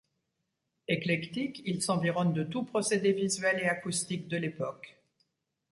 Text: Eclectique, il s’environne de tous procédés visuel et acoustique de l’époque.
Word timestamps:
Eclectique, 0.89 1.61
il 1.65 1.83
s’environne 1.83 2.33
de 2.33 2.41
tous 2.43 2.63
procédés 2.65 3.13
visuel 3.13 3.59
et 3.59 3.67
acoustique 3.69 4.27
de 4.27 4.37
l’époque. 4.37 4.97